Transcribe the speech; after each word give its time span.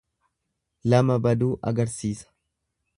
Lama 0.93 1.19
baduu 1.27 1.53
agarsiisa. 1.73 2.31